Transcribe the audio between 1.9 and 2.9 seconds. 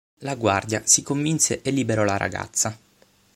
la ragazza.